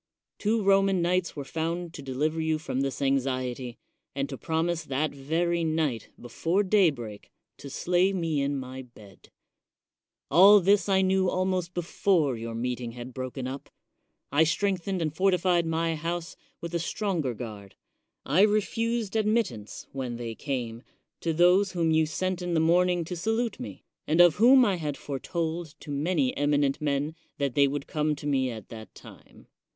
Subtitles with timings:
[0.39, 3.77] Two Roman knights were found to deliver you from this anxiety,
[4.15, 9.29] and to promise that very night, before daybreak, to slay me in my bed.
[10.31, 13.69] All this I knew almost before your meeting had broken up.
[14.31, 17.75] I strengthened and fortified my house with a stronger guard;
[18.25, 20.81] I re fused admittance, when they came,
[21.19, 24.77] to those whom you sent in the morning to salute me, and of whom I
[24.77, 29.45] had foretold to many eminent men that they would come to me at that time.